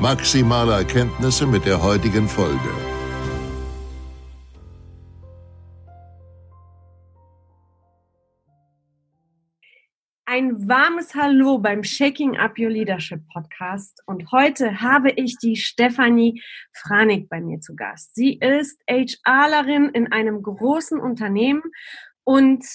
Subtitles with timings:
[0.00, 2.70] maximale Erkenntnisse mit der heutigen Folge.
[10.28, 14.02] Ein warmes Hallo beim Shaking Up Your Leadership Podcast.
[14.06, 16.42] Und heute habe ich die Stefanie
[16.74, 18.14] Franig bei mir zu Gast.
[18.14, 21.62] Sie ist HRlerin in einem großen Unternehmen
[22.24, 22.66] und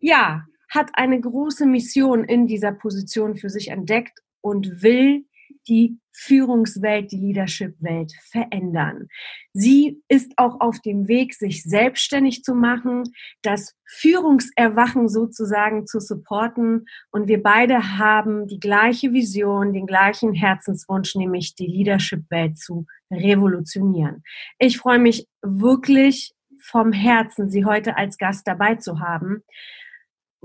[0.00, 5.24] ja, hat eine große Mission in dieser Position für sich entdeckt und will
[5.68, 9.08] die Führungswelt, die Leadership-Welt verändern.
[9.52, 13.02] Sie ist auch auf dem Weg, sich selbstständig zu machen,
[13.42, 16.86] das Führungserwachen sozusagen zu supporten.
[17.10, 24.22] Und wir beide haben die gleiche Vision, den gleichen Herzenswunsch, nämlich die Leadership-Welt zu revolutionieren.
[24.58, 29.42] Ich freue mich wirklich vom Herzen, Sie heute als Gast dabei zu haben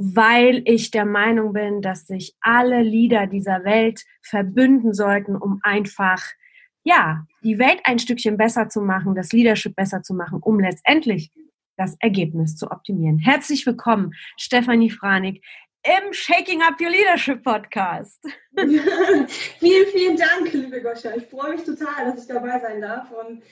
[0.01, 6.23] weil ich der Meinung bin, dass sich alle Lieder dieser Welt verbünden sollten, um einfach,
[6.83, 11.31] ja, die Welt ein Stückchen besser zu machen, das Leadership besser zu machen, um letztendlich
[11.75, 13.19] das Ergebnis zu optimieren.
[13.19, 15.43] Herzlich willkommen, Stefanie Franig,
[15.83, 18.23] im Shaking Up Your Leadership Podcast.
[18.55, 19.27] vielen,
[19.91, 21.13] vielen Dank, liebe Goscha.
[21.17, 23.43] Ich freue mich total, dass ich dabei sein darf und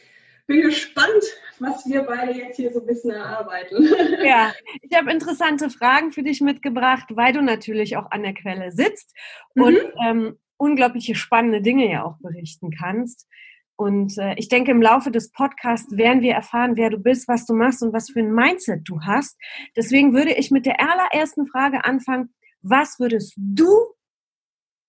[0.48, 1.24] bin gespannt,
[1.60, 3.78] was wir beide jetzt hier so ein bisschen erarbeiten.
[4.24, 8.72] Ja, ich habe interessante Fragen für dich mitgebracht, weil du natürlich auch an der Quelle
[8.72, 9.14] sitzt
[9.54, 9.64] mhm.
[9.64, 13.28] und ähm, unglaubliche spannende Dinge ja auch berichten kannst.
[13.76, 17.46] Und äh, ich denke, im Laufe des Podcasts werden wir erfahren, wer du bist, was
[17.46, 19.38] du machst und was für ein Mindset du hast.
[19.76, 22.34] Deswegen würde ich mit der allerersten Frage anfangen.
[22.62, 23.70] Was würdest du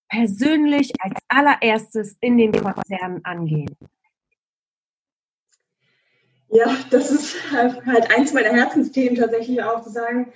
[0.09, 3.77] persönlich als allererstes in den Konzernen angehen?
[6.51, 10.33] Ja, das ist halt eins meiner Herzensthemen tatsächlich auch zu sagen,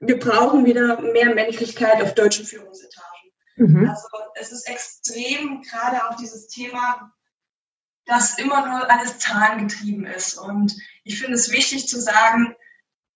[0.00, 3.30] wir brauchen wieder mehr Menschlichkeit auf deutschen Führungsetagen.
[3.56, 3.88] Mhm.
[3.88, 7.12] Also es ist extrem gerade auch dieses Thema,
[8.06, 10.36] dass immer nur alles zahlengetrieben ist.
[10.36, 12.54] Und ich finde es wichtig zu sagen,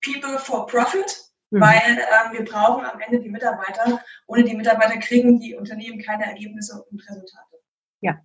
[0.03, 1.61] People for Profit, mhm.
[1.61, 4.03] weil ähm, wir brauchen am Ende die Mitarbeiter.
[4.27, 7.57] Ohne die Mitarbeiter kriegen die Unternehmen keine Ergebnisse und Resultate.
[8.01, 8.19] Ja.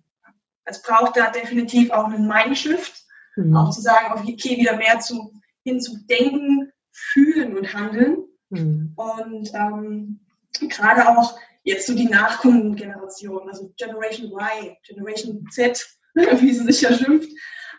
[0.64, 3.03] Es braucht da definitiv auch einen Mindshift
[3.36, 3.56] Mhm.
[3.56, 5.32] Auch zu sagen, okay, wieder mehr zu,
[5.64, 8.24] hin zu denken, fühlen und handeln.
[8.50, 8.92] Mhm.
[8.96, 10.20] Und ähm,
[10.68, 16.82] gerade auch jetzt so die nachkommenden Generationen, also Generation Y, Generation Z, wie sie sich
[16.82, 17.30] ja schimpft,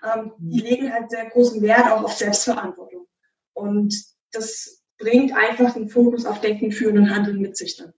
[0.03, 0.67] ähm, die mhm.
[0.67, 3.07] legen halt sehr großen Wert auch auf Selbstverantwortung.
[3.53, 3.95] Und
[4.31, 7.93] das bringt einfach den Fokus auf Denken, Fühlen und Handeln mit sich dann.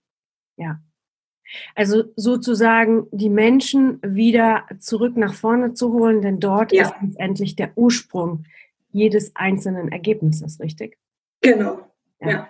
[0.56, 0.80] Ja,
[1.74, 6.84] also sozusagen die Menschen wieder zurück nach vorne zu holen, denn dort ja.
[6.84, 8.44] ist letztendlich der Ursprung
[8.90, 10.98] jedes einzelnen Ergebnisses, richtig?
[11.40, 11.80] Genau.
[12.20, 12.30] Ja.
[12.30, 12.48] ja.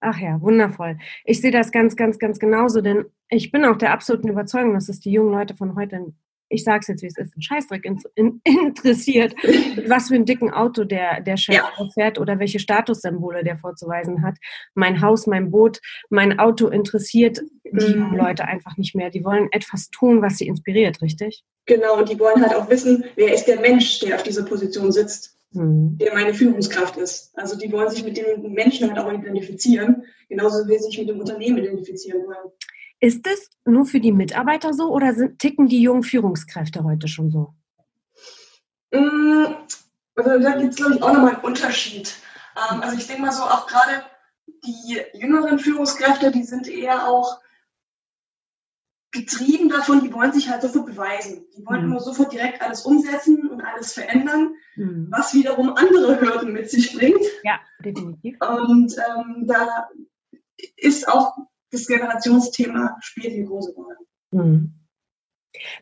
[0.00, 0.98] Ach ja, wundervoll.
[1.24, 4.90] Ich sehe das ganz, ganz, ganz genauso, denn ich bin auch der absoluten Überzeugung, dass
[4.90, 6.12] es die jungen Leute von heute
[6.54, 9.34] ich sage es jetzt, wie es ist, ein Scheißdreck in, in, interessiert,
[9.86, 11.88] was für ein dicken Auto der, der Chef ja.
[11.92, 14.36] fährt oder welche Statussymbole der vorzuweisen hat.
[14.74, 18.16] Mein Haus, mein Boot, mein Auto interessiert die mhm.
[18.16, 19.10] Leute einfach nicht mehr.
[19.10, 21.44] Die wollen etwas tun, was sie inspiriert, richtig?
[21.66, 24.92] Genau, und die wollen halt auch wissen, wer ist der Mensch, der auf dieser Position
[24.92, 25.96] sitzt, mhm.
[25.98, 27.36] der meine Führungskraft ist.
[27.36, 31.08] Also die wollen sich mit dem Menschen halt auch identifizieren, genauso wie sie sich mit
[31.08, 32.52] dem Unternehmen identifizieren wollen.
[33.04, 37.30] Ist es nur für die Mitarbeiter so oder sind, ticken die jungen Führungskräfte heute schon
[37.30, 37.52] so?
[38.90, 39.44] Mm,
[40.14, 42.14] also da gibt es, glaube ich, auch nochmal einen Unterschied.
[42.56, 44.04] Ähm, also ich denke mal so, auch gerade
[44.46, 47.42] die jüngeren Führungskräfte, die sind eher auch
[49.10, 51.44] getrieben davon, die wollen sich halt sofort beweisen.
[51.58, 51.92] Die wollen mhm.
[51.92, 55.08] immer sofort direkt alles umsetzen und alles verändern, mhm.
[55.10, 57.20] was wiederum andere Hürden mit sich bringt.
[57.42, 58.38] Ja, definitiv.
[58.40, 59.90] Und ähm, da
[60.78, 61.36] ist auch
[61.74, 63.96] das Generationsthema spielt eine große Rolle.
[64.32, 64.74] Hm.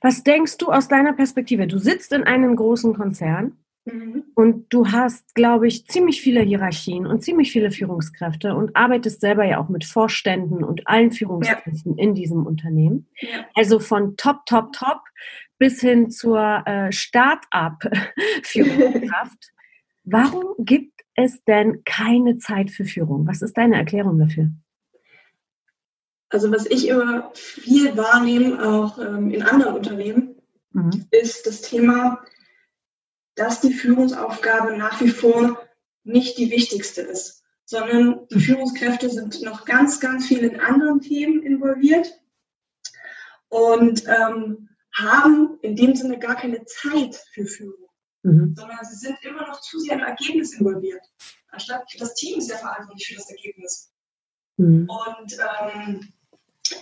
[0.01, 1.67] Was denkst du aus deiner Perspektive?
[1.67, 3.59] Du sitzt in einem großen Konzern.
[3.85, 4.23] Mhm.
[4.37, 9.45] Und du hast, glaube ich, ziemlich viele Hierarchien und ziemlich viele Führungskräfte und arbeitest selber
[9.45, 12.05] ja auch mit Vorständen und allen Führungskräften ja.
[12.05, 13.09] in diesem Unternehmen.
[13.19, 13.45] Ja.
[13.55, 15.01] Also von top, top, top
[15.59, 19.53] bis hin zur äh, Start-up-Führungskraft.
[20.05, 23.27] Warum gibt es denn keine Zeit für Führung?
[23.27, 24.51] Was ist deine Erklärung dafür?
[26.33, 30.41] Also was ich immer viel wahrnehme, auch ähm, in anderen Unternehmen,
[30.71, 31.07] mhm.
[31.11, 32.25] ist das Thema,
[33.35, 35.61] dass die Führungsaufgabe nach wie vor
[36.05, 38.41] nicht die wichtigste ist, sondern die mhm.
[38.41, 42.19] Führungskräfte sind noch ganz, ganz viel in anderen Themen involviert
[43.51, 47.89] und ähm, haben in dem Sinne gar keine Zeit für Führung,
[48.23, 48.55] mhm.
[48.57, 51.03] sondern sie sind immer noch zu sehr im Ergebnis involviert,
[51.49, 53.93] anstatt das Team ist ja verantwortlich für das Ergebnis.
[54.57, 54.89] Mhm.
[54.89, 56.13] Und ähm,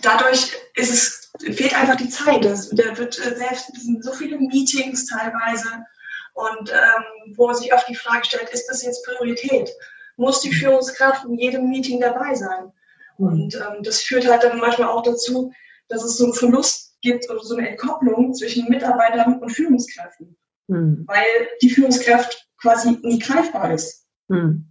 [0.01, 2.43] dadurch ist es, fehlt einfach die Zeit.
[2.45, 5.85] Da wird äh, selbst sind so viele Meetings teilweise
[6.33, 9.69] und ähm, wo sich oft die Frage stellt, ist das jetzt Priorität?
[10.17, 12.71] Muss die Führungskraft in jedem Meeting dabei sein?
[13.17, 15.53] Und ähm, das führt halt dann manchmal auch dazu,
[15.89, 21.03] dass es so einen Verlust gibt oder so eine Entkopplung zwischen Mitarbeitern und Führungskräften, mhm.
[21.07, 21.25] weil
[21.61, 24.05] die Führungskraft quasi nicht greifbar ist.
[24.27, 24.67] Mhm.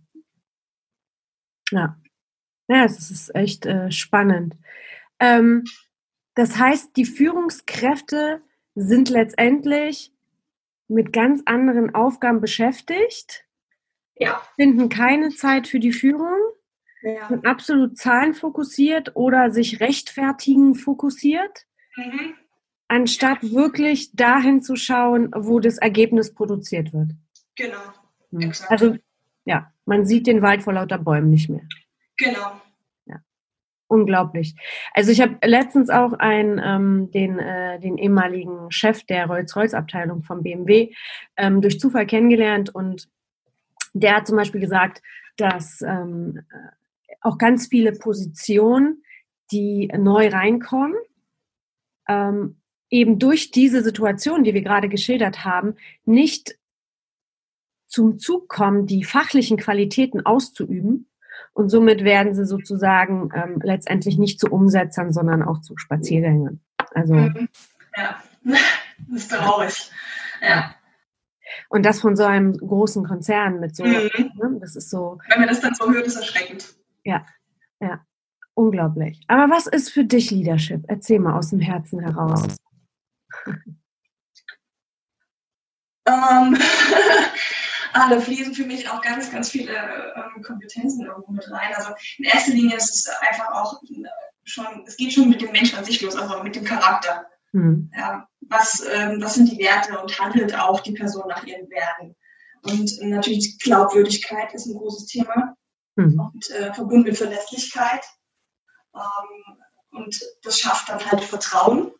[1.71, 1.97] Ja.
[2.69, 4.55] Ja, es ist echt äh, spannend.
[5.21, 5.65] Ähm,
[6.35, 8.43] das heißt, die Führungskräfte
[8.75, 10.13] sind letztendlich
[10.89, 13.45] mit ganz anderen Aufgaben beschäftigt,
[14.17, 14.41] ja.
[14.57, 16.39] finden keine Zeit für die Führung,
[17.03, 17.29] ja.
[17.29, 22.35] sind absolut zahlenfokussiert oder sich rechtfertigen fokussiert, mhm.
[22.89, 27.13] anstatt wirklich dahin zu schauen, wo das Ergebnis produziert wird.
[27.55, 27.77] Genau.
[28.31, 28.53] Mhm.
[28.69, 28.97] Also
[29.45, 31.67] ja, man sieht den Wald vor lauter Bäumen nicht mehr.
[32.17, 32.61] Genau
[33.91, 34.55] unglaublich.
[34.95, 40.43] Also ich habe letztens auch einen, ähm, den, äh, den ehemaligen Chef der Rolls-Royce-Abteilung vom
[40.43, 40.95] BMW
[41.37, 43.09] ähm, durch Zufall kennengelernt und
[43.93, 45.03] der hat zum Beispiel gesagt,
[45.37, 46.41] dass ähm,
[47.21, 49.03] auch ganz viele Positionen,
[49.51, 50.97] die neu reinkommen,
[52.09, 56.57] ähm, eben durch diese Situation, die wir gerade geschildert haben, nicht
[57.89, 61.10] zum Zug kommen, die fachlichen Qualitäten auszuüben,
[61.61, 66.61] und somit werden sie sozusagen ähm, letztendlich nicht zu Umsetzern, sondern auch zu Spaziergängern.
[66.95, 67.49] Also mhm.
[67.95, 68.61] ja, das
[69.25, 69.91] ist traurig.
[70.41, 70.75] Ja.
[71.69, 74.09] Und das von so einem großen Konzern mit so, mhm.
[74.37, 74.59] ne?
[74.59, 75.19] das ist so.
[75.29, 76.75] Wenn man das dann so hört, ist erschreckend.
[77.05, 77.27] Ja,
[77.79, 78.01] ja,
[78.55, 79.21] unglaublich.
[79.29, 80.85] Aber was ist für dich Leadership?
[80.89, 82.57] Erzähl mal aus dem Herzen heraus.
[86.11, 86.59] Ähm,
[87.93, 91.73] ah, da fließen für mich auch ganz, ganz viele ähm, Kompetenzen irgendwo mit rein.
[91.75, 93.81] Also in erster Linie ist es einfach auch
[94.45, 97.27] schon, es geht schon mit dem Menschen an sich los, also mit dem Charakter.
[97.53, 97.91] Mhm.
[97.97, 102.17] Ja, was, ähm, was sind die Werte und handelt auch die Person nach ihren Werten?
[102.63, 105.57] Und natürlich Glaubwürdigkeit ist ein großes Thema
[105.97, 106.21] mhm.
[106.21, 108.05] und äh, verbunden mit Verlässlichkeit.
[108.95, 109.57] Ähm,
[109.93, 111.93] und das schafft dann halt Vertrauen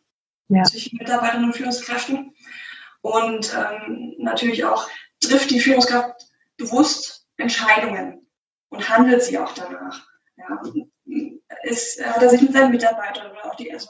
[0.49, 0.63] ja.
[0.63, 2.33] zwischen Mitarbeitern und Führungskräften.
[3.01, 4.87] Und ähm, natürlich auch
[5.19, 6.27] trifft die Führungskraft
[6.57, 8.27] bewusst Entscheidungen
[8.69, 10.07] und handelt sie auch danach.
[10.37, 10.61] Ja.
[11.63, 13.89] Ist, hat er sich mit seinen Mitarbeitern oder auch die, also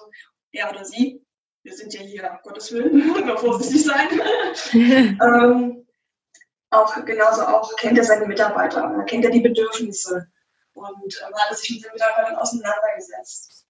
[0.51, 1.23] er oder sie,
[1.63, 4.09] wir sind ja hier, Gottes Willen, nur vorsichtig sein,
[5.21, 5.87] ähm,
[6.71, 10.27] auch genauso auch kennt er seine Mitarbeiter, kennt er die Bedürfnisse
[10.73, 13.67] und ähm, hat er sich mit seinen Mitarbeitern auseinandergesetzt.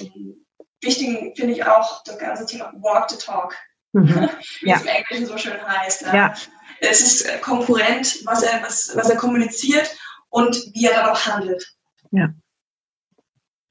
[0.00, 0.46] Ähm,
[0.82, 3.56] wichtig finde ich auch das ganze Thema Walk the Talk.
[3.92, 4.30] Mhm.
[4.60, 4.76] Wie ja.
[4.76, 6.02] es im Englischen so schön heißt.
[6.02, 6.14] Ja.
[6.14, 6.34] ja
[6.80, 9.90] es ist äh, konkurrent, was er, was, was er kommuniziert
[10.30, 11.74] und wie er dann auch handelt.
[12.10, 12.30] Ja.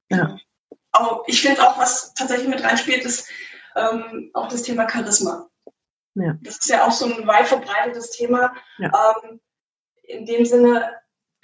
[0.10, 0.38] ja.
[0.92, 3.28] Aber ich finde auch, was tatsächlich mit reinspielt, ist
[3.76, 5.50] ähm, auch das Thema Charisma.
[6.16, 6.36] Ja.
[6.42, 8.54] Das ist ja auch so ein weit verbreitetes Thema.
[8.78, 9.16] Ja.
[9.24, 9.40] Ähm,
[10.04, 10.96] in dem Sinne,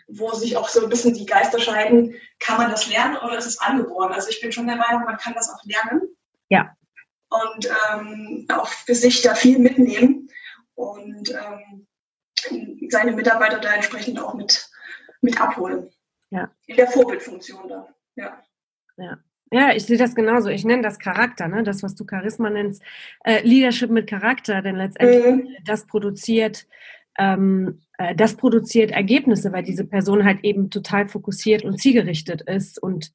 [0.08, 3.46] wo sich auch so ein bisschen die Geister scheiden, kann man das lernen oder ist
[3.46, 4.12] es angeboren?
[4.12, 6.02] Also ich bin schon der Meinung, man kann das auch lernen.
[6.50, 6.76] Ja.
[7.44, 10.30] Und ähm, auch für sich da viel mitnehmen
[10.76, 11.88] und ähm,
[12.90, 14.70] seine Mitarbeiter da entsprechend auch mit,
[15.22, 15.90] mit abholen.
[16.30, 16.52] Ja.
[16.68, 17.88] In der Vorbildfunktion da.
[18.16, 18.44] Ja.
[18.98, 19.18] Ja.
[19.52, 20.50] Ja, ich sehe das genauso.
[20.50, 21.64] Ich nenne das Charakter, ne?
[21.64, 22.82] das, was du Charisma nennst.
[23.24, 25.56] Äh, Leadership mit Charakter, denn letztendlich mhm.
[25.64, 26.68] das produziert,
[27.18, 27.85] ähm, äh,
[28.16, 33.12] das produziert Ergebnisse, weil diese Person halt eben total fokussiert und zielgerichtet ist und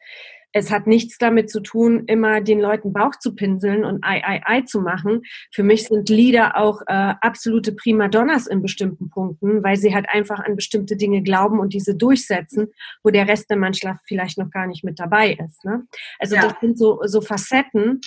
[0.52, 4.40] es hat nichts damit zu tun, immer den Leuten Bauch zu pinseln und Ei, Ei,
[4.44, 5.22] Ei zu machen.
[5.52, 10.40] Für mich sind Lieder auch äh, absolute Primadonnas in bestimmten Punkten, weil sie halt einfach
[10.40, 12.68] an bestimmte Dinge glauben und diese durchsetzen,
[13.04, 15.64] wo der Rest der Mannschaft vielleicht noch gar nicht mit dabei ist.
[15.64, 15.86] Ne?
[16.18, 16.42] Also ja.
[16.42, 18.00] das sind so, so Facetten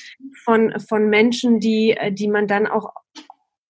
[0.44, 2.92] von, von Menschen, die, äh, die man dann auch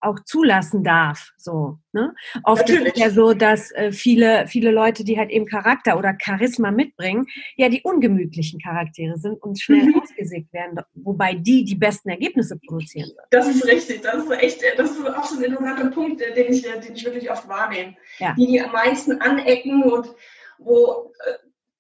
[0.04, 1.32] auch zulassen darf.
[1.38, 2.14] So, ne?
[2.44, 2.88] Oft Natürlich.
[2.88, 6.72] ist es ja so, dass äh, viele, viele Leute, die halt eben Charakter oder Charisma
[6.72, 10.02] mitbringen, ja die ungemütlichen Charaktere sind und schnell mhm.
[10.02, 13.12] ausgesägt werden, wobei die die besten Ergebnisse produzieren.
[13.32, 14.02] Das ist richtig.
[14.02, 17.30] Das ist echt, das ist auch so ein interessanter Punkt, den ich, den ich wirklich
[17.32, 17.96] oft wahrnehme.
[18.20, 18.34] Ja.
[18.38, 20.14] Die, die am meisten anecken und
[20.60, 21.34] wo äh,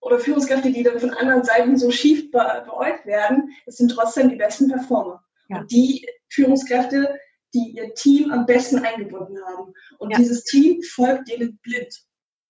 [0.03, 4.35] oder Führungskräfte, die dann von anderen Seiten so schief beäugt werden, das sind trotzdem die
[4.35, 5.23] besten Performer.
[5.47, 5.59] Ja.
[5.59, 7.17] Und die Führungskräfte,
[7.53, 9.73] die ihr Team am besten eingebunden haben.
[9.99, 10.17] Und ja.
[10.17, 12.03] dieses Team folgt denen blind.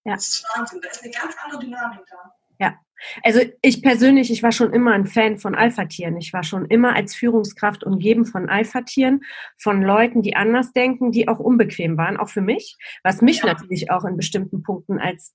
[0.06, 0.16] Ja.
[0.16, 0.80] Das ist Wahnsinn.
[0.82, 2.34] Da ist eine ganz andere Dynamik da.
[2.60, 2.80] Ja.
[3.24, 6.18] Also ich persönlich, ich war schon immer ein Fan von Alpha-Tieren.
[6.18, 9.22] Ich war schon immer als Führungskraft umgeben von Alpha-Tieren,
[9.58, 13.48] von Leuten, die anders denken, die auch unbequem waren, auch für mich, was mich ja.
[13.48, 15.34] natürlich auch in bestimmten Punkten als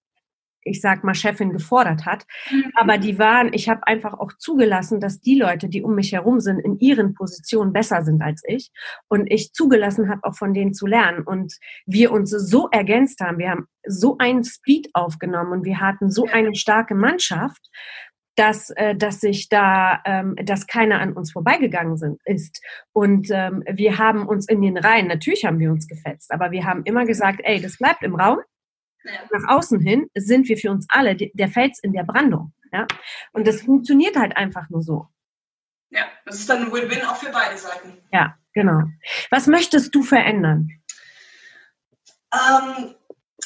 [0.62, 2.25] ich sag mal, Chefin gefordert hat.
[2.50, 2.73] Mhm.
[2.75, 6.41] Aber die waren, ich habe einfach auch zugelassen, dass die Leute, die um mich herum
[6.41, 8.71] sind, in ihren Positionen besser sind als ich.
[9.09, 11.23] Und ich zugelassen habe, auch von denen zu lernen.
[11.23, 11.55] Und
[11.87, 13.38] wir uns so ergänzt haben.
[13.38, 17.71] Wir haben so einen Speed aufgenommen und wir hatten so eine starke Mannschaft,
[18.38, 22.62] dass, äh, dass sich da, ähm, dass keiner an uns vorbeigegangen sind, ist.
[22.93, 26.65] Und ähm, wir haben uns in den Reihen, natürlich haben wir uns gefetzt, aber wir
[26.65, 28.38] haben immer gesagt, ey, das bleibt im Raum.
[29.05, 32.52] Nach außen hin sind wir für uns alle der Fels in der Brandung.
[32.73, 32.87] Ja?
[33.33, 35.09] Und das funktioniert halt einfach nur so.
[35.90, 37.99] Ja, das ist dann ein Win-Win auch für beide Seiten.
[38.12, 38.83] Ja, genau.
[39.31, 40.71] Was möchtest du verändern?
[42.33, 42.95] Ähm,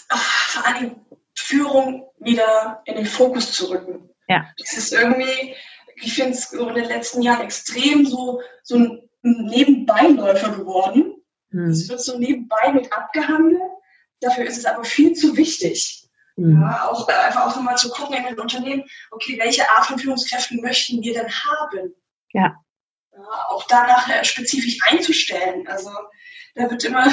[0.09, 0.97] vor allem
[1.35, 4.11] Führung wieder in den Fokus zu rücken.
[4.29, 4.51] Ja.
[4.59, 5.55] Das ist irgendwie,
[5.97, 11.15] ich finde es in den letzten Jahren extrem so, so ein Nebenbeiläufer geworden.
[11.51, 11.71] Hm.
[11.71, 13.61] Es wird so nebenbei mit abgehandelt
[14.23, 16.03] Dafür ist es aber viel zu wichtig.
[16.37, 16.63] Mhm.
[16.63, 20.63] Ja, auch einfach auch nochmal zu gucken in den Unternehmen, okay, welche Art von Führungskräften
[20.63, 21.95] möchten wir denn haben?
[22.33, 22.57] Ja.
[23.13, 25.67] ja auch danach spezifisch einzustellen.
[25.69, 25.91] Also
[26.55, 27.07] da wird immer,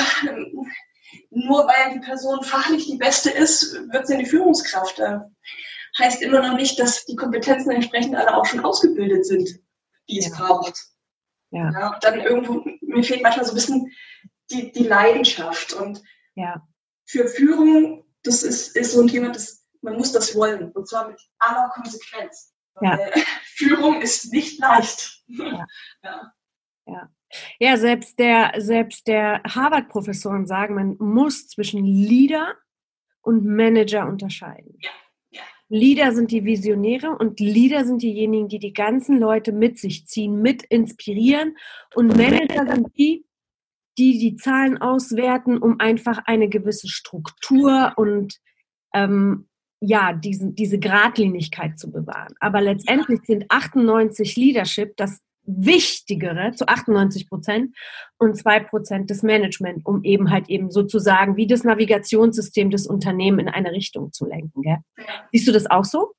[1.31, 5.01] nur weil die Person fachlich die beste ist, wird sie eine Führungskraft.
[5.97, 9.49] Heißt immer noch nicht, dass die Kompetenzen entsprechend alle auch schon ausgebildet sind,
[10.07, 10.35] die es ja.
[10.35, 10.85] braucht.
[11.51, 11.71] Ja.
[11.71, 11.99] ja.
[12.01, 13.91] dann irgendwo, mir fehlt manchmal so ein bisschen
[14.51, 16.01] die, die Leidenschaft und
[16.35, 16.61] ja
[17.09, 20.71] für Führung, das ist, ist so ein Thema, das, man muss das wollen.
[20.73, 22.53] Und zwar mit aller Konsequenz.
[22.81, 22.99] Ja.
[23.55, 25.23] Führung ist nicht leicht.
[25.27, 25.65] Ja.
[26.03, 26.33] ja.
[26.85, 27.09] ja.
[27.59, 32.55] Ja, selbst der, selbst der Harvard-Professoren sagen, man muss zwischen Leader
[33.21, 34.77] und Manager unterscheiden.
[34.79, 34.89] Ja.
[35.31, 35.41] Ja.
[35.67, 40.41] Leader sind die Visionäre und Leader sind diejenigen, die die ganzen Leute mit sich ziehen,
[40.41, 41.55] mit inspirieren.
[41.93, 43.25] Und Manager sind die,
[43.99, 48.37] die die Zahlen auswerten, um einfach eine gewisse Struktur und
[48.93, 49.47] ähm,
[49.81, 52.33] ja, diesen, diese Gradlinigkeit zu bewahren.
[52.39, 57.75] Aber letztendlich sind 98 Leadership das Wichtigere zu 98 Prozent
[58.17, 63.47] und zwei Prozent des Management, um eben halt eben sozusagen wie das Navigationssystem des Unternehmens
[63.47, 64.61] in eine Richtung zu lenken.
[64.61, 64.77] Gell?
[65.31, 66.13] Siehst du das auch so?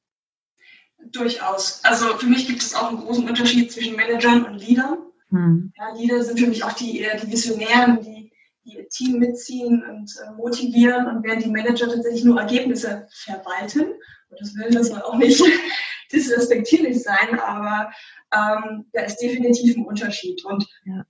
[1.13, 1.81] Durchaus.
[1.85, 4.99] Also für mich gibt es auch einen großen Unterschied zwischen Managern und Leadern.
[5.31, 5.73] Hm.
[5.77, 8.33] Ja, Leader sind für mich auch die, die Visionären, die,
[8.65, 13.93] die ihr Team mitziehen und äh, motivieren und während die Manager tatsächlich nur Ergebnisse verwalten.
[14.29, 15.43] Und das will das soll auch nicht
[16.13, 17.93] disrespektierlich sein, aber
[18.35, 20.45] ähm, da ist definitiv ein Unterschied.
[20.45, 21.05] Und ja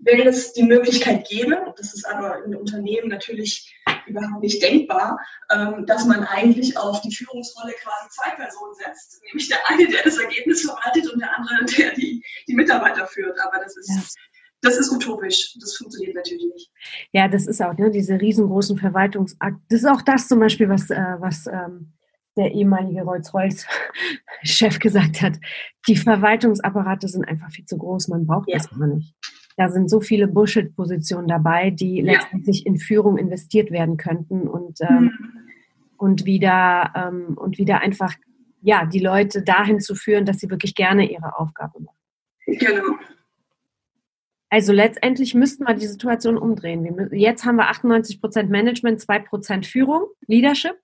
[0.00, 3.75] wenn es die Möglichkeit gäbe, das ist aber in Unternehmen natürlich
[4.06, 5.18] überhaupt nicht denkbar,
[5.50, 9.20] ähm, dass man eigentlich auf die Führungsrolle quasi zwei Personen setzt.
[9.24, 13.38] Nämlich der eine, der das Ergebnis verwaltet und der andere, der die, die Mitarbeiter führt.
[13.40, 14.02] Aber das ist, ja.
[14.62, 15.56] das ist utopisch.
[15.60, 16.70] Das funktioniert natürlich nicht.
[17.12, 19.60] Ja, das ist auch, ne, diese riesengroßen Verwaltungsakte.
[19.68, 21.92] Das ist auch das zum Beispiel, was, äh, was ähm,
[22.36, 25.38] der ehemalige Rolls-Royce-Chef gesagt hat.
[25.88, 28.08] Die Verwaltungsapparate sind einfach viel zu groß.
[28.08, 28.58] Man braucht ja.
[28.58, 29.14] das gar nicht.
[29.56, 32.12] Da sind so viele Bullshit-Positionen dabei, die ja.
[32.12, 35.12] letztendlich in Führung investiert werden könnten und, ähm, mhm.
[35.96, 38.14] und wieder ähm, und wieder einfach
[38.60, 41.96] ja die Leute dahin zu führen, dass sie wirklich gerne ihre Aufgabe machen.
[42.46, 42.96] Genau.
[44.48, 47.10] Also letztendlich müssten wir die Situation umdrehen.
[47.12, 50.76] Jetzt haben wir 98% Management, 2% Führung, Leadership.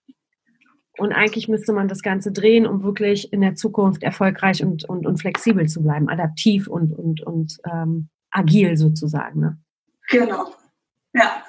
[0.98, 5.06] Und eigentlich müsste man das Ganze drehen, um wirklich in der Zukunft erfolgreich und, und,
[5.06, 9.40] und flexibel zu bleiben, adaptiv und, und, und ähm, agil sozusagen.
[9.40, 9.58] Ne?
[10.08, 10.54] Genau.
[11.12, 11.44] Ja,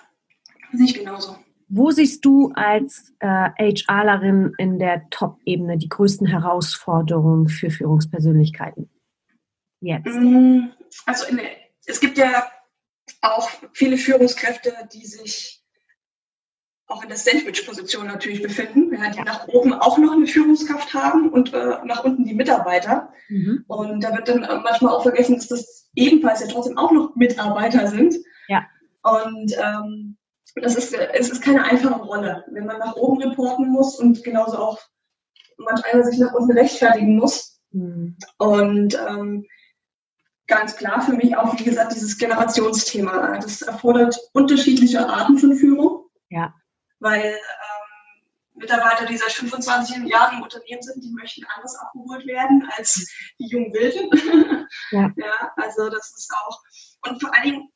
[0.74, 1.38] ich genauso.
[1.70, 8.90] Wo siehst du als äh, HRlerin in der Top-Ebene die größten Herausforderungen für Führungspersönlichkeiten?
[9.80, 10.06] Jetzt.
[10.06, 10.68] Mm,
[11.06, 11.50] also der,
[11.86, 12.48] es gibt ja
[13.22, 15.64] auch viele Führungskräfte, die sich
[16.88, 19.24] auch in der Sandwich-Position natürlich befinden, ja, die ja.
[19.24, 23.12] nach oben auch noch eine Führungskraft haben und äh, nach unten die Mitarbeiter.
[23.30, 23.66] Mhm.
[23.68, 27.88] Und da wird dann manchmal auch vergessen, dass das ebenfalls ja trotzdem auch noch Mitarbeiter
[27.88, 28.16] sind.
[28.48, 28.66] Ja.
[29.04, 30.18] Und ähm,
[30.56, 34.58] das ist, es ist keine einfache Rolle, wenn man nach oben reporten muss und genauso
[34.58, 34.80] auch
[35.58, 37.60] manch einer sich nach unten rechtfertigen muss.
[37.72, 38.18] Mhm.
[38.38, 39.46] Und ähm,
[40.48, 43.40] ganz klar für mich auch, wie gesagt, dieses Generationsthema.
[43.40, 46.06] Das erfordert unterschiedliche Arten von Führung.
[46.30, 46.54] Ja.
[47.00, 47.36] Weil
[48.64, 53.08] Mitarbeiter, die seit 25 Jahren im Unternehmen sind, die möchten anders abgeholt werden als
[53.40, 54.68] die jungen Wilden.
[54.92, 55.12] Ja.
[55.18, 55.54] ja.
[55.58, 56.62] Also das ist auch,
[57.08, 57.70] und vor allen Dingen,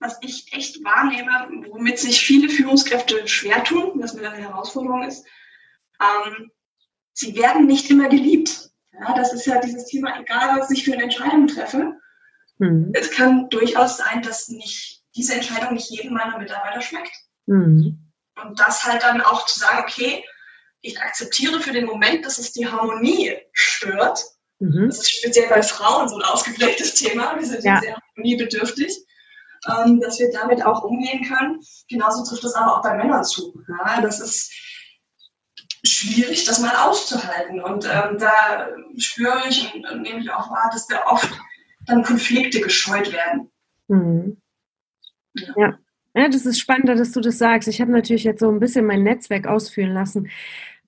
[0.00, 5.26] was ich echt wahrnehme, womit sich viele Führungskräfte schwer tun, was mir eine Herausforderung ist,
[6.00, 6.50] ähm,
[7.12, 8.70] sie werden nicht immer geliebt.
[8.92, 11.98] Ja, das ist ja dieses Thema, egal was ich für eine Entscheidung treffe.
[12.58, 12.90] Mhm.
[12.94, 17.12] Es kann durchaus sein, dass nicht, diese Entscheidung nicht jedem meiner Mitarbeiter schmeckt.
[17.46, 17.97] Mhm.
[18.42, 20.24] Und das halt dann auch zu sagen, okay,
[20.80, 24.22] ich akzeptiere für den Moment, dass es die Harmonie stört.
[24.58, 24.88] Mhm.
[24.88, 27.36] Das ist speziell bei Frauen so ein ausgeprägtes Thema.
[27.38, 27.80] Wir sind ja.
[27.80, 28.96] sehr harmoniebedürftig,
[29.68, 31.60] ähm, dass wir damit auch umgehen können.
[31.88, 33.60] Genauso trifft das aber auch bei Männern zu.
[33.68, 34.52] Ja, das ist,
[35.84, 37.60] schwierig, das mal auszuhalten.
[37.60, 38.68] Und ähm, da
[38.98, 41.30] spüre ich und, und, nehme ich auch wahr, dass da oft
[41.86, 43.50] dann Konflikte gescheut werden.
[43.88, 44.40] Mhm.
[45.34, 45.54] Ja.
[45.56, 45.78] ja.
[46.22, 46.28] Ja.
[46.28, 47.68] das ist spannend, dass du das sagst.
[47.68, 50.28] Ich habe natürlich jetzt so ein bisschen mein Netzwerk ausführen lassen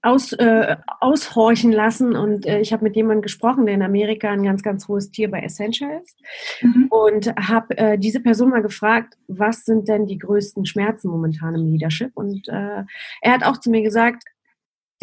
[0.03, 2.17] aus, äh, aushorchen lassen.
[2.17, 5.31] Und äh, ich habe mit jemandem gesprochen, der in Amerika ein ganz, ganz hohes Tier
[5.31, 6.19] bei Essential ist.
[6.63, 6.87] Mhm.
[6.91, 11.67] Und habe äh, diese Person mal gefragt, was sind denn die größten Schmerzen momentan im
[11.67, 12.13] Leadership?
[12.15, 12.85] Und äh,
[13.21, 14.25] er hat auch zu mir gesagt,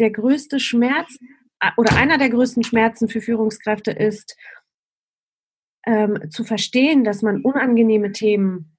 [0.00, 1.18] der größte Schmerz
[1.60, 4.36] äh, oder einer der größten Schmerzen für Führungskräfte ist,
[5.86, 8.76] ähm, zu verstehen, dass man unangenehme Themen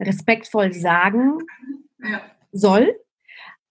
[0.00, 1.38] respektvoll sagen
[2.02, 2.20] ja.
[2.52, 2.94] soll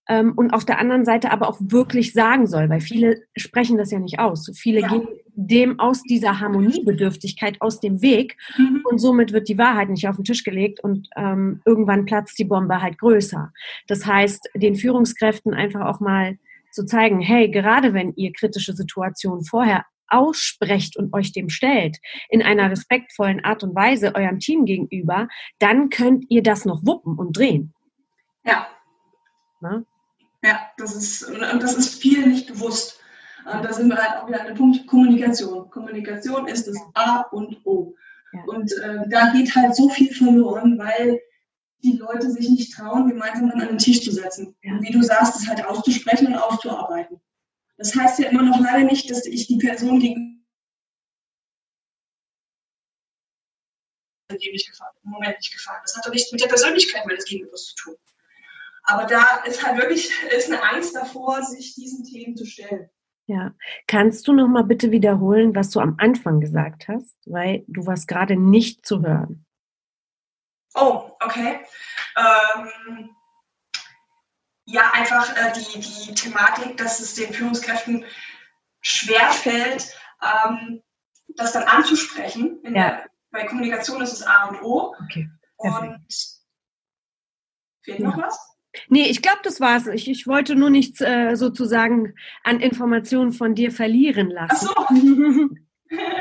[0.10, 3.92] ähm, und auf der anderen Seite aber auch wirklich sagen soll, weil viele sprechen das
[3.92, 4.52] ja nicht aus.
[4.56, 4.88] Viele ja.
[4.88, 8.84] gehen dem aus dieser Harmoniebedürftigkeit aus dem Weg mhm.
[8.90, 12.46] und somit wird die Wahrheit nicht auf den Tisch gelegt und ähm, irgendwann platzt die
[12.46, 13.52] Bombe halt größer.
[13.88, 16.38] Das heißt, den Führungskräften einfach auch mal
[16.72, 21.98] zu zeigen, hey, gerade wenn ihr kritische Situationen vorher aussprecht und euch dem stellt,
[22.30, 25.28] in einer respektvollen Art und Weise eurem Team gegenüber,
[25.60, 27.74] dann könnt ihr das noch wuppen und drehen.
[28.46, 28.68] Ja.
[29.62, 29.84] Na?
[30.44, 33.00] Ja, das ist, und das ist vielen nicht bewusst.
[33.46, 35.70] Und da sind wir halt auch wieder an dem Punkt Kommunikation.
[35.70, 37.96] Kommunikation ist das A und O.
[38.32, 38.42] Ja.
[38.48, 41.20] Und äh, da geht halt so viel verloren, weil
[41.84, 44.56] die Leute sich nicht trauen, gemeinsam an einen Tisch zu setzen.
[44.64, 44.74] Ja.
[44.74, 47.20] Und wie du sagst, es halt auszusprechen und aufzuarbeiten.
[47.78, 50.34] Das heißt ja immer noch leider nicht, dass ich die Person gegenüber
[54.52, 55.80] nicht gefallen, im Moment nicht gefallen.
[55.84, 57.96] Das hat doch nichts mit der Persönlichkeit meines Gegenübers zu tun.
[58.84, 62.90] Aber da ist halt wirklich ist eine Angst davor, sich diesen Themen zu stellen.
[63.26, 63.56] Ja,
[63.88, 68.08] kannst du noch mal bitte wiederholen, was du am Anfang gesagt hast, weil du warst
[68.08, 69.46] gerade nicht zu hören.
[70.76, 71.62] Oh, okay.
[72.18, 73.16] Ähm,
[74.74, 78.06] ja, einfach äh, die, die Thematik, dass es den Führungskräften
[78.82, 80.82] schwerfällt, ähm,
[81.28, 82.60] das dann anzusprechen.
[82.64, 83.04] Ja.
[83.32, 84.96] Bei Kommunikation ist es A und O.
[85.06, 85.30] Okay.
[85.58, 86.00] Und
[87.84, 88.08] fehlt ja.
[88.08, 88.40] noch was?
[88.90, 89.86] Nee, ich glaube, das war's.
[89.86, 94.70] Ich, ich wollte nur nichts äh, sozusagen an Informationen von dir verlieren lassen.
[94.76, 95.50] Ach so.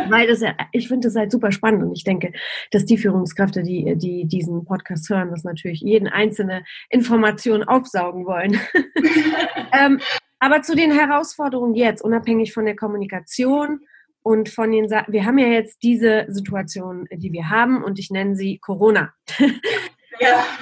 [0.08, 2.32] Weil das ja, ich finde das halt super spannend und ich denke,
[2.70, 8.60] dass die Führungskräfte, die, die diesen Podcast hören, das natürlich jeden einzelne Information aufsaugen wollen.
[9.72, 10.00] ähm,
[10.38, 13.80] aber zu den Herausforderungen jetzt, unabhängig von der Kommunikation
[14.22, 18.10] und von den, Sa wir haben ja jetzt diese Situation, die wir haben und ich
[18.10, 19.12] nenne sie Corona.
[20.18, 20.44] ja.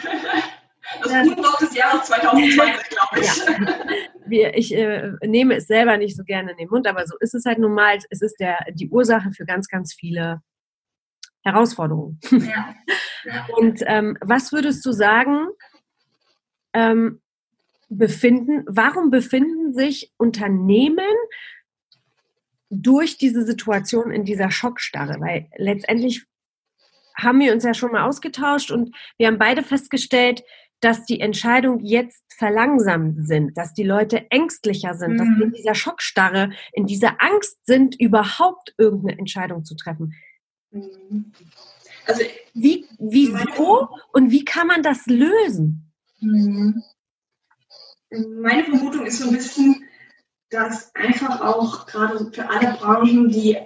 [1.03, 1.29] Das.
[1.29, 3.37] Unwort des Jahres 2020, glaube ich.
[3.37, 4.10] Ja.
[4.27, 7.35] Wir, ich äh, nehme es selber nicht so gerne in den Mund, aber so ist
[7.35, 7.99] es halt nun mal.
[8.11, 10.43] Es ist der, die Ursache für ganz, ganz viele
[11.43, 12.19] Herausforderungen.
[12.31, 12.75] Ja.
[13.25, 13.47] Ja.
[13.57, 15.49] Und ähm, was würdest du sagen,
[16.73, 17.21] ähm,
[17.89, 21.05] befinden, warum befinden sich Unternehmen
[22.71, 25.21] durch diese Situation in dieser Schockstarre?
[25.21, 26.25] Weil letztendlich
[27.17, 30.43] haben wir uns ja schon mal ausgetauscht und wir haben beide festgestellt,
[30.81, 35.19] dass die Entscheidungen jetzt verlangsamt sind, dass die Leute ängstlicher sind, mhm.
[35.19, 40.15] dass sie in dieser Schockstarre, in dieser Angst sind, überhaupt irgendeine Entscheidung zu treffen.
[40.71, 41.33] Mhm.
[42.07, 42.23] Also
[42.55, 45.93] wie, wieso und wie kann man das lösen?
[46.21, 46.83] Mhm.
[48.11, 49.85] Meine Vermutung ist so ein bisschen,
[50.49, 53.57] dass einfach auch gerade für alle Branchen die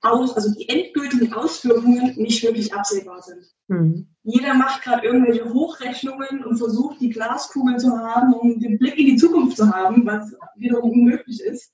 [0.00, 3.44] aus, also die endgültigen Auswirkungen nicht wirklich absehbar sind.
[3.66, 4.08] Mhm.
[4.22, 9.06] Jeder macht gerade irgendwelche Hochrechnungen und versucht, die Glaskugel zu haben, um den Blick in
[9.06, 11.72] die Zukunft zu haben, was wiederum unmöglich ist.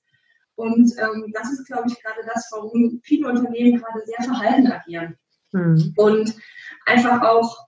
[0.55, 5.17] Und ähm, das ist, glaube ich, gerade das, warum viele Unternehmen gerade sehr verhalten agieren.
[5.51, 5.93] Mhm.
[5.97, 6.35] Und
[6.85, 7.67] einfach auch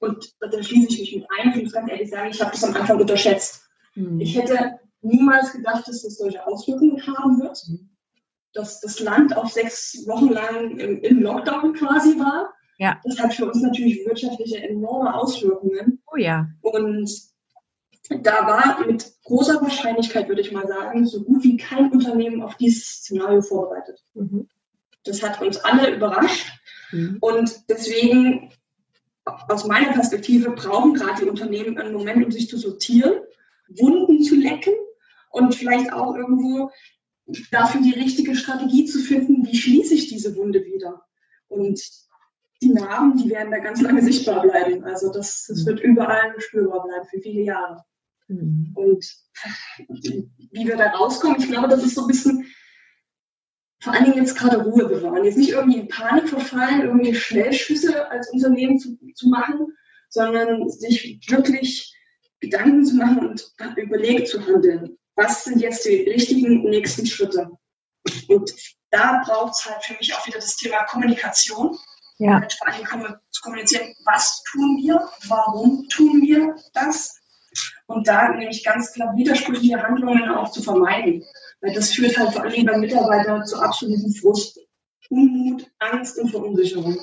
[0.00, 1.52] Und da schließe ich mich mit ein.
[1.56, 3.62] Ich muss ganz ehrlich sagen, ich habe das am Anfang unterschätzt.
[3.94, 4.20] Mhm.
[4.20, 7.58] Ich hätte niemals gedacht, dass das solche Auswirkungen haben wird.
[8.52, 12.52] Dass das Land auch sechs Wochen lang im, im Lockdown quasi war.
[12.78, 12.98] Ja.
[13.04, 16.02] Das hat für uns natürlich wirtschaftliche enorme Auswirkungen.
[16.12, 16.48] Oh ja.
[16.62, 17.10] Und
[18.08, 22.56] da war mit großer Wahrscheinlichkeit, würde ich mal sagen, so gut wie kein Unternehmen auf
[22.56, 24.02] dieses Szenario vorbereitet.
[24.14, 24.48] Mhm.
[25.04, 26.50] Das hat uns alle überrascht.
[26.90, 27.18] Mhm.
[27.20, 28.50] Und deswegen,
[29.24, 33.12] aus meiner Perspektive, brauchen gerade die Unternehmen einen Moment, um sich zu sortieren,
[33.68, 34.74] Wunden zu lecken
[35.30, 36.70] und vielleicht auch irgendwo
[37.50, 41.02] dafür die richtige Strategie zu finden, wie schließe ich diese Wunde wieder.
[41.48, 41.80] Und
[42.62, 44.84] die Narben, die werden da ganz lange sichtbar bleiben.
[44.84, 47.84] Also das, das wird überall spürbar bleiben für viele Jahre.
[48.28, 48.72] Mhm.
[48.74, 49.04] Und
[50.52, 52.46] wie wir da rauskommen, ich glaube, das ist so ein bisschen
[53.82, 55.24] vor allen Dingen jetzt gerade Ruhe bewahren.
[55.24, 59.68] Jetzt nicht irgendwie in Panik verfallen, irgendwie Schnellschüsse als Unternehmen zu, zu machen,
[60.10, 61.96] sondern sich wirklich
[62.40, 64.98] Gedanken zu machen und überlegt zu handeln.
[65.20, 67.50] Was sind jetzt die richtigen nächsten Schritte?
[68.28, 68.50] Und
[68.90, 71.76] da braucht es halt für mich auch wieder das Thema Kommunikation.
[72.16, 72.38] Ja.
[72.38, 72.88] Entsprechend
[73.30, 77.16] zu kommunizieren, was tun wir, warum tun wir das
[77.86, 81.24] und da nämlich ganz klar widersprüchliche Handlungen auch zu vermeiden.
[81.60, 84.58] Weil das führt halt vor allem beim Mitarbeiter zu absolutem Frust,
[85.10, 86.98] Unmut, Angst und Verunsicherung.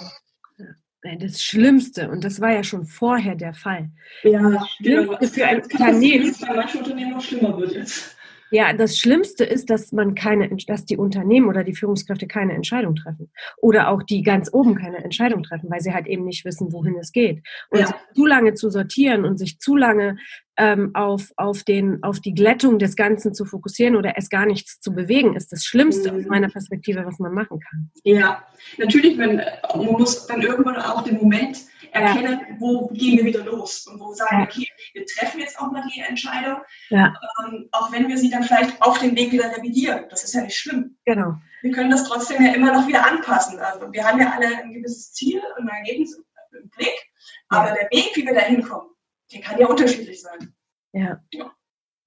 [1.04, 3.92] Das Schlimmste, und das war ja schon vorher der Fall.
[4.24, 6.36] Ja, das Schlimmste ja, für ein Unternehmen.
[6.42, 8.18] Bei manchen Unternehmen noch schlimmer wird jetzt.
[8.50, 12.96] Ja, das Schlimmste ist, dass man keine, dass die Unternehmen oder die Führungskräfte keine Entscheidung
[12.96, 13.30] treffen.
[13.58, 16.96] Oder auch die ganz oben keine Entscheidung treffen, weil sie halt eben nicht wissen, wohin
[16.98, 17.44] es geht.
[17.70, 17.96] Und ja.
[18.16, 20.18] zu lange zu sortieren und sich zu lange
[20.58, 24.80] ähm, auf, auf, den, auf die Glättung des Ganzen zu fokussieren oder es gar nichts
[24.80, 26.20] zu bewegen, ist das Schlimmste mhm.
[26.20, 27.92] aus meiner Perspektive, was man machen kann.
[28.04, 28.44] Ja,
[28.78, 29.42] natürlich, man,
[29.76, 31.60] man muss dann irgendwann auch den Moment
[31.92, 32.56] erkennen, ja.
[32.60, 34.46] wo gehen wir wieder los und wo sagen, ja.
[34.46, 36.58] okay, wir treffen jetzt auch mal die Entscheidung,
[36.90, 37.14] ja.
[37.46, 40.06] ähm, auch wenn wir sie dann vielleicht auf dem Weg wieder revidieren.
[40.10, 40.98] Das ist ja nicht schlimm.
[41.06, 41.36] Genau.
[41.62, 43.60] Wir können das trotzdem ja immer noch wieder anpassen.
[43.60, 47.12] Also wir haben ja alle ein gewisses Ziel und ein Ergebnis im Blick,
[47.50, 48.90] aber der Weg, wie wir da hinkommen,
[49.32, 50.54] der kann ja unterschiedlich sein.
[50.94, 51.22] Ja.
[51.32, 51.52] ja.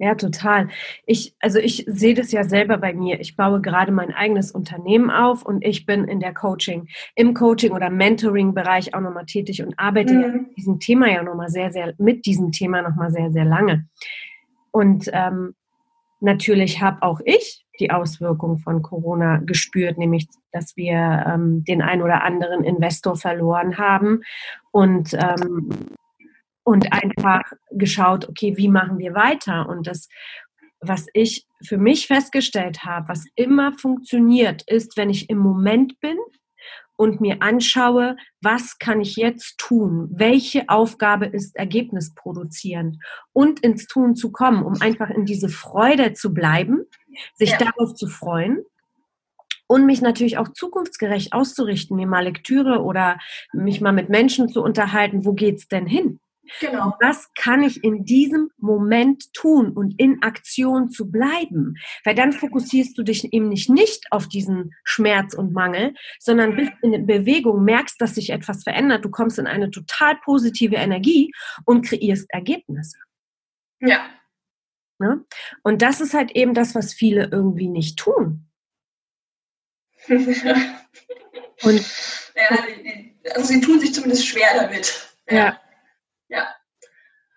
[0.03, 0.71] Ja, total.
[1.05, 3.21] Ich, also ich sehe das ja selber bei mir.
[3.21, 7.73] Ich baue gerade mein eigenes Unternehmen auf und ich bin in der Coaching, im Coaching
[7.73, 10.23] oder Mentoring-Bereich auch nochmal tätig und arbeite mhm.
[10.23, 13.89] ja mit diesem Thema ja nochmal sehr, sehr, mit diesem Thema nochmal sehr, sehr lange.
[14.71, 15.55] Und ähm,
[16.21, 22.01] natürlich habe auch ich die Auswirkungen von Corona gespürt, nämlich, dass wir ähm, den ein
[22.01, 24.23] oder anderen Investor verloren haben
[24.71, 25.69] und ähm,
[26.65, 29.69] und einfach geschaut, okay, wie machen wir weiter?
[29.69, 30.09] Und das,
[30.81, 36.17] was ich für mich festgestellt habe, was immer funktioniert, ist, wenn ich im Moment bin
[36.97, 40.09] und mir anschaue, was kann ich jetzt tun?
[40.13, 43.01] Welche Aufgabe ist Ergebnis produzieren?
[43.33, 46.85] Und ins Tun zu kommen, um einfach in diese Freude zu bleiben,
[47.35, 47.59] sich ja.
[47.59, 48.65] darauf zu freuen
[49.67, 53.19] und mich natürlich auch zukunftsgerecht auszurichten, mir mal Lektüre oder
[53.53, 56.21] mich mal mit Menschen zu unterhalten, wo geht's denn hin?
[56.61, 56.95] Genau.
[57.01, 61.77] Was kann ich in diesem Moment tun und in Aktion zu bleiben?
[62.05, 66.73] Weil dann fokussierst du dich eben nicht, nicht auf diesen Schmerz und Mangel, sondern bist
[66.83, 69.05] in Bewegung, merkst, dass sich etwas verändert.
[69.05, 71.33] Du kommst in eine total positive Energie
[71.65, 72.99] und kreierst Ergebnisse.
[73.81, 74.09] Ja.
[74.99, 75.25] Ne?
[75.63, 78.47] Und das ist halt eben das, was viele irgendwie nicht tun.
[80.09, 81.81] und
[82.35, 82.59] ja,
[83.35, 85.15] also sie tun sich zumindest schwer damit.
[85.29, 85.37] Ja.
[85.37, 85.60] Ja.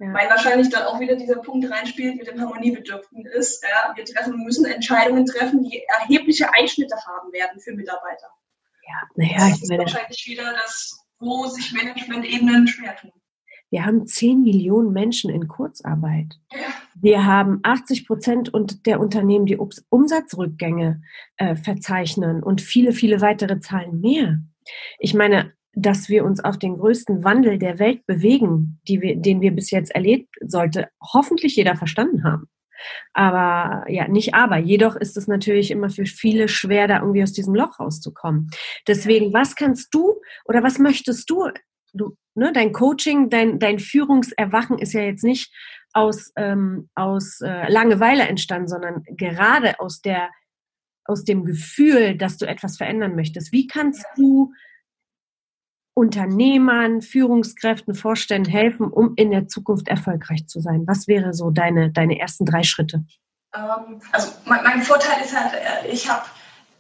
[0.04, 0.13] Ja.
[0.13, 4.44] Weil wahrscheinlich dann auch wieder dieser Punkt reinspielt mit dem Harmoniebedürften ist, ja, wir treffen,
[4.44, 8.28] müssen Entscheidungen treffen, die erhebliche Einschnitte haben werden für Mitarbeiter.
[8.86, 13.12] Ja, naja, das ist meine, wahrscheinlich wieder das, wo sich Management-Ebenen schwer tun.
[13.70, 16.38] Wir haben 10 Millionen Menschen in Kurzarbeit.
[16.52, 16.60] Ja.
[16.96, 18.52] Wir haben 80 Prozent
[18.86, 21.02] der Unternehmen, die Umsatzrückgänge
[21.38, 24.39] äh, verzeichnen und viele, viele weitere Zahlen mehr.
[25.00, 29.52] Ich meine, dass wir uns auf den größten Wandel der Welt bewegen, wir, den wir
[29.52, 32.48] bis jetzt erlebt, sollte hoffentlich jeder verstanden haben.
[33.14, 34.58] Aber ja, nicht aber.
[34.58, 38.50] Jedoch ist es natürlich immer für viele schwer, da irgendwie aus diesem Loch rauszukommen.
[38.88, 41.50] Deswegen, was kannst du oder was möchtest du?
[41.94, 45.54] Du, ne, dein Coaching, dein, dein Führungserwachen ist ja jetzt nicht
[45.94, 50.30] aus, ähm, aus äh, Langeweile entstanden, sondern gerade aus der
[51.06, 53.52] aus dem Gefühl, dass du etwas verändern möchtest.
[53.52, 54.54] Wie kannst du
[55.95, 60.84] Unternehmern, Führungskräften, Vorständen helfen, um in der Zukunft erfolgreich zu sein?
[60.88, 63.06] Was wäre so deine, deine ersten drei Schritte?
[63.56, 66.25] Ähm, also mein, mein, Vorteil ist halt, äh, ich habe,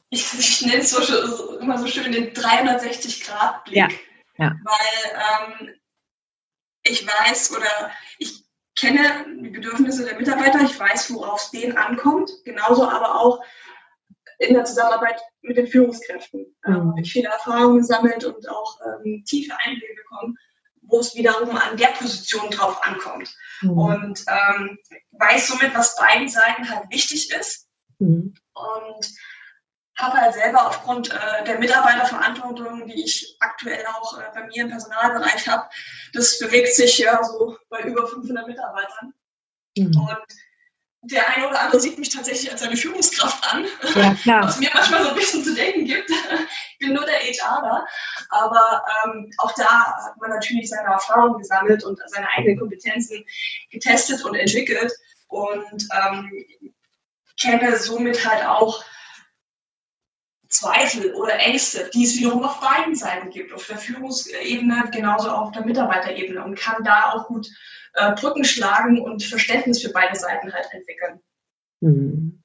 [0.09, 3.75] ich, ich nenne es so, immer so schön den 360-Grad-Blick.
[3.75, 3.87] Ja.
[4.37, 4.55] Ja.
[4.63, 5.75] Weil ähm,
[6.83, 8.43] ich weiß oder ich
[8.75, 13.41] kenne die Bedürfnisse der Mitarbeiter, ich weiß, worauf es denen ankommt, genauso aber auch
[14.39, 16.55] in der Zusammenarbeit mit den Führungskräften.
[16.65, 16.73] Mhm.
[16.73, 20.37] Ähm, ich viele Erfahrungen gesammelt und auch ähm, tiefe Einblicke bekommen,
[20.81, 23.33] wo es wiederum an der Position drauf ankommt.
[23.61, 23.77] Mhm.
[23.77, 24.77] Und ähm,
[25.11, 27.67] weiß somit, was beiden Seiten halt wichtig ist.
[27.99, 28.33] Mhm.
[28.53, 29.07] Und
[29.95, 34.69] habe halt selber aufgrund äh, der Mitarbeiterverantwortung, die ich aktuell auch äh, bei mir im
[34.69, 35.69] Personalbereich habe,
[36.13, 39.13] das bewegt sich ja so bei über 500 Mitarbeitern.
[39.77, 39.97] Mhm.
[39.97, 40.25] Und
[41.03, 43.65] der eine oder andere sieht mich tatsächlich als eine Führungskraft an,
[44.23, 46.09] ja, was mir manchmal so ein bisschen zu denken gibt.
[46.09, 47.85] Ich bin nur der HRler,
[48.29, 53.23] aber ähm, auch da hat man natürlich seine Erfahrungen gesammelt und seine eigenen Kompetenzen
[53.69, 54.91] getestet und entwickelt.
[55.27, 56.31] Und ähm,
[57.41, 58.83] kenne somit halt auch
[60.53, 65.47] Zweifel oder Ängste, die es wiederum auf beiden Seiten gibt, auf der Führungsebene genauso auch
[65.47, 67.47] auf der Mitarbeiterebene und kann da auch gut
[67.95, 71.19] äh, Brücken schlagen und Verständnis für beide Seiten halt entwickeln.
[71.81, 72.43] Mhm.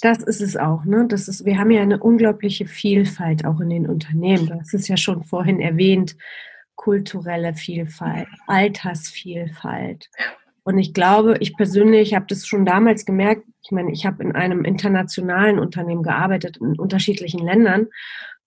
[0.00, 1.06] Das ist es auch, ne?
[1.08, 4.58] Das ist, wir haben ja eine unglaubliche Vielfalt auch in den Unternehmen.
[4.58, 6.16] Das ist ja schon vorhin erwähnt,
[6.76, 10.08] kulturelle Vielfalt, Altersvielfalt.
[10.68, 13.42] Und ich glaube, ich persönlich habe das schon damals gemerkt.
[13.62, 17.86] Ich meine, ich habe in einem internationalen Unternehmen gearbeitet, in unterschiedlichen Ländern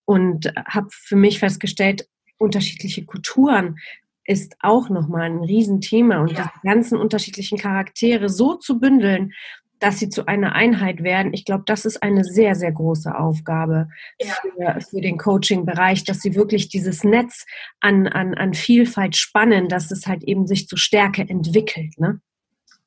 [0.06, 2.08] und habe für mich festgestellt,
[2.38, 3.80] unterschiedliche Kulturen
[4.24, 6.52] ist auch nochmal ein Riesenthema und ja.
[6.64, 9.34] die ganzen unterschiedlichen Charaktere so zu bündeln,
[9.82, 11.34] dass sie zu einer Einheit werden.
[11.34, 13.90] Ich glaube, das ist eine sehr, sehr große Aufgabe
[14.20, 14.34] ja.
[14.42, 17.46] für, für, den Coaching-Bereich, dass sie wirklich dieses Netz
[17.80, 21.98] an, an, an Vielfalt spannen, dass es halt eben sich zur Stärke entwickelt.
[21.98, 22.22] Ne?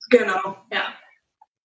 [0.08, 0.84] Genau, ja.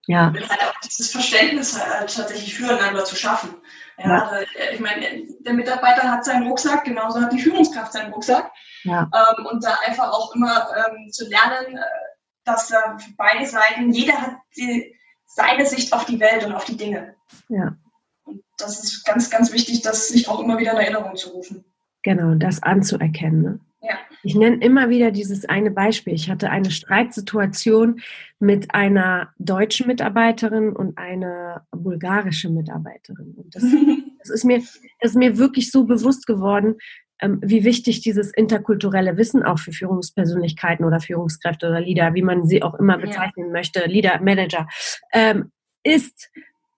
[0.08, 0.30] Ja.
[0.30, 3.54] Und halt auch dieses Verständnis halt tatsächlich füreinander zu schaffen.
[4.00, 4.28] Ja, ja.
[4.30, 8.52] Also, ich meine, der Mitarbeiter hat seinen Rucksack, genauso hat die Führungskraft seinen Rucksack.
[8.84, 9.08] Ja.
[9.14, 11.82] Ähm, und da einfach auch immer ähm, zu lernen, äh,
[12.44, 14.96] dass da beide Seiten, jeder hat die,
[15.30, 17.16] seine Sicht auf die Welt und auf die Dinge.
[17.48, 17.78] Ja.
[18.24, 21.64] Und das ist ganz, ganz wichtig, das sich auch immer wieder in Erinnerung zu rufen.
[22.04, 23.42] Genau, das anzuerkennen.
[23.42, 23.60] Ne?
[23.82, 23.98] Ja.
[24.24, 26.14] Ich nenne immer wieder dieses eine Beispiel.
[26.14, 28.02] Ich hatte eine Streitsituation
[28.40, 33.36] mit einer deutschen Mitarbeiterin und einer bulgarischen Mitarbeiterin.
[33.38, 33.64] Und das,
[34.20, 34.60] das, ist, mir,
[35.00, 36.76] das ist mir wirklich so bewusst geworden,
[37.22, 42.64] wie wichtig dieses interkulturelle Wissen auch für Führungspersönlichkeiten oder Führungskräfte oder Leader, wie man sie
[42.64, 43.52] auch immer bezeichnen ja.
[43.52, 44.68] möchte, Leader, Manager,
[45.12, 45.52] ähm,
[45.84, 46.32] ist,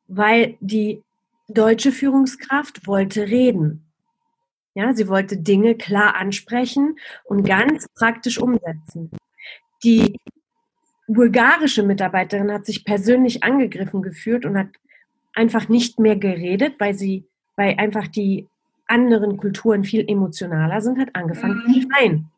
[0.07, 1.03] weil die
[1.47, 3.85] deutsche Führungskraft wollte reden.
[4.73, 9.11] Ja, sie wollte Dinge klar ansprechen und ganz praktisch umsetzen.
[9.83, 10.17] Die
[11.07, 14.69] bulgarische Mitarbeiterin hat sich persönlich angegriffen gefühlt und hat
[15.33, 17.25] einfach nicht mehr geredet, weil sie,
[17.57, 18.47] weil einfach die
[18.91, 21.73] anderen Kulturen viel emotionaler sind, hat angefangen mhm.
[21.73, 22.31] zu schreien.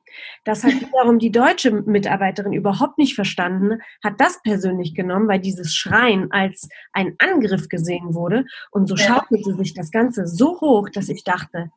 [0.46, 5.74] Das hat wiederum die deutsche Mitarbeiterin überhaupt nicht verstanden, hat das persönlich genommen, weil dieses
[5.74, 8.46] Schreien als ein Angriff gesehen wurde.
[8.70, 11.72] Und so schaukelte sich das Ganze so hoch, dass ich dachte,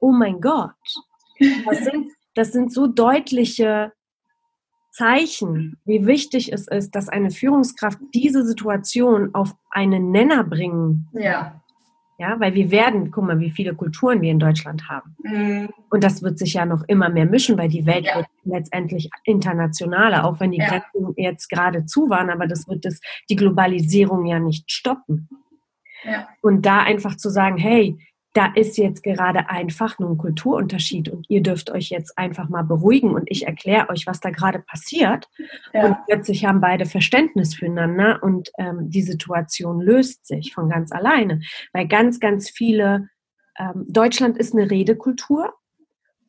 [0.00, 0.70] oh mein Gott,
[1.66, 3.92] das sind, das sind so deutliche
[4.90, 11.60] Zeichen, wie wichtig es ist, dass eine Führungskraft diese Situation auf einen Nenner bringen ja.
[12.18, 15.14] Ja, weil wir werden, guck mal, wie viele Kulturen wir in Deutschland haben.
[15.22, 15.68] Mhm.
[15.90, 18.16] Und das wird sich ja noch immer mehr mischen, weil die Welt ja.
[18.16, 20.68] wird letztendlich internationaler, auch wenn die ja.
[20.68, 25.28] Grenzen jetzt gerade zu waren, aber das wird das, die Globalisierung ja nicht stoppen.
[26.04, 26.28] Ja.
[26.40, 27.98] Und da einfach zu sagen, hey,
[28.36, 32.64] da ist jetzt gerade einfach nur ein Kulturunterschied und ihr dürft euch jetzt einfach mal
[32.64, 35.30] beruhigen und ich erkläre euch, was da gerade passiert.
[35.72, 35.86] Ja.
[35.86, 41.40] Und plötzlich haben beide Verständnis füreinander und ähm, die Situation löst sich von ganz alleine.
[41.72, 43.08] Weil ganz, ganz viele,
[43.58, 45.54] ähm, Deutschland ist eine Redekultur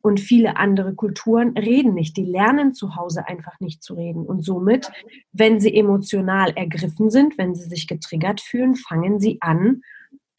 [0.00, 2.16] und viele andere Kulturen reden nicht.
[2.16, 4.24] Die lernen zu Hause einfach nicht zu reden.
[4.24, 4.90] Und somit,
[5.32, 9.82] wenn sie emotional ergriffen sind, wenn sie sich getriggert fühlen, fangen sie an,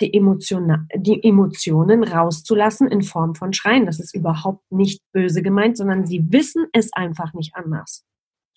[0.01, 3.85] die, Emotion, die Emotionen rauszulassen in Form von Schreien.
[3.85, 8.05] Das ist überhaupt nicht böse gemeint, sondern sie wissen es einfach nicht anders.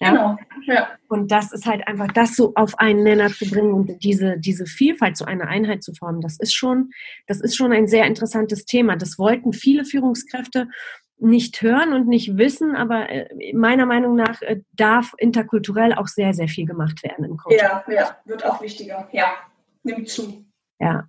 [0.02, 0.11] Ja?
[0.11, 0.37] Genau.
[0.66, 0.88] Ja.
[1.09, 4.66] Und das ist halt einfach, das so auf einen Nenner zu bringen und diese, diese
[4.66, 6.90] Vielfalt zu einer Einheit zu formen, das ist schon,
[7.26, 8.96] das ist schon ein sehr interessantes Thema.
[8.96, 10.68] Das wollten viele Führungskräfte
[11.18, 16.35] nicht hören und nicht wissen, aber äh, meiner Meinung nach äh, darf interkulturell auch sehr,
[16.35, 17.61] sehr viel gemacht werden im Coaching.
[17.61, 19.09] Ja, ja, wird auch wichtiger.
[19.12, 19.35] Ja,
[19.85, 20.44] nimmt zu.
[20.81, 21.09] Ja.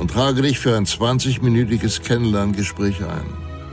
[0.00, 3.26] und trage dich für ein 20-minütiges Kennenlerngespräch ein.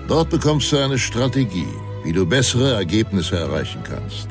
[0.08, 1.68] Dort bekommst du eine Strategie,
[2.04, 4.30] wie du bessere Ergebnisse erreichen kannst.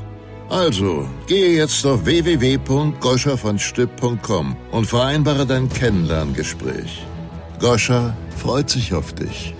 [0.48, 7.04] Also, gehe jetzt auf www.goschavonstipp.com und vereinbare dein Kennenlerngespräch.
[7.58, 9.52] Goscha freut sich auf dich.